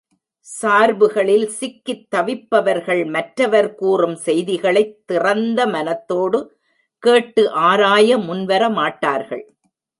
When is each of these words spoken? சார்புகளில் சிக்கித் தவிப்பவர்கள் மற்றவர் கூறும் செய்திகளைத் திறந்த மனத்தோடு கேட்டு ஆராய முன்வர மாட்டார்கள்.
சார்புகளில் 0.47 1.45
சிக்கித் 1.49 2.07
தவிப்பவர்கள் 2.15 3.09
மற்றவர் 3.09 3.75
கூறும் 3.75 4.15
செய்திகளைத் 4.15 4.95
திறந்த 5.05 5.67
மனத்தோடு 5.67 6.39
கேட்டு 7.03 7.51
ஆராய 7.63 8.17
முன்வர 8.19 8.69
மாட்டார்கள். 8.71 9.45